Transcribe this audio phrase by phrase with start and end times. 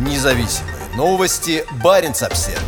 [0.00, 1.62] Независимые новости.
[1.84, 2.58] Барин обсерва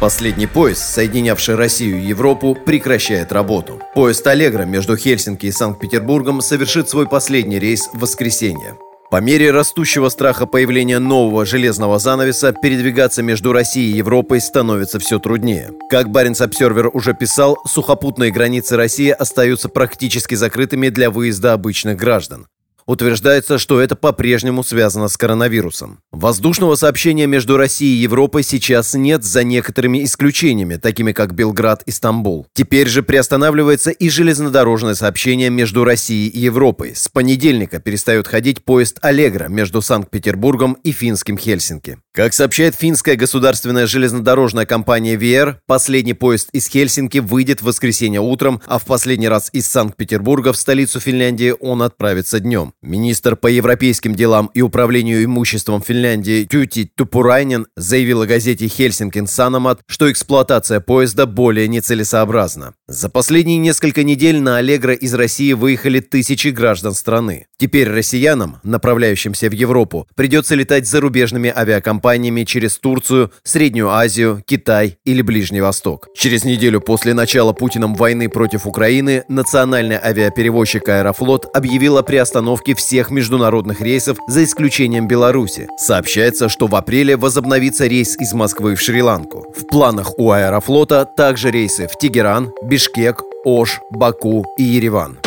[0.00, 3.80] Последний поезд, соединявший Россию и Европу, прекращает работу.
[3.94, 8.76] Поезд «Аллегра» между Хельсинки и Санкт-Петербургом совершит свой последний рейс в воскресенье.
[9.10, 15.18] По мере растущего страха появления нового железного занавеса, передвигаться между Россией и Европой становится все
[15.18, 15.72] труднее.
[15.90, 22.46] Как Баренц Обсервер уже писал, сухопутные границы России остаются практически закрытыми для выезда обычных граждан.
[22.90, 26.00] Утверждается, что это по-прежнему связано с коронавирусом.
[26.10, 31.92] Воздушного сообщения между Россией и Европой сейчас нет за некоторыми исключениями, такими как Белград и
[31.92, 32.48] Стамбул.
[32.52, 36.96] Теперь же приостанавливается и железнодорожное сообщение между Россией и Европой.
[36.96, 41.98] С понедельника перестает ходить поезд «Аллегра» между Санкт-Петербургом и финским Хельсинки.
[42.12, 48.60] Как сообщает финская государственная железнодорожная компания VR, последний поезд из Хельсинки выйдет в воскресенье утром,
[48.66, 52.72] а в последний раз из Санкт-Петербурга в столицу Финляндии он отправится днем.
[52.82, 60.10] Министр по европейским делам и управлению имуществом Финляндии Тюти Тупурайнен заявила газете Хельсинкин Санамат, что
[60.10, 62.72] эксплуатация поезда более нецелесообразна.
[62.88, 67.48] За последние несколько недель на Аллегро из России выехали тысячи граждан страны.
[67.58, 75.20] Теперь россиянам, направляющимся в Европу, придется летать зарубежными авиакомпаниями через Турцию, Среднюю Азию, Китай или
[75.20, 76.08] Ближний Восток.
[76.16, 82.74] Через неделю после начала Путиным войны против Украины национальный авиаперевозчик Аэрофлот объявил о приостановке остановки
[82.74, 85.68] всех международных рейсов за исключением Беларуси.
[85.78, 89.44] Сообщается, что в апреле возобновится рейс из Москвы в Шри-Ланку.
[89.56, 95.18] В планах у Аэрофлота также рейсы в Тегеран, Бишкек, Ош, Баку и Ереван.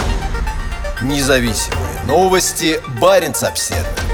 [1.02, 2.80] Независимые новости.
[3.02, 4.12] Барин обседный.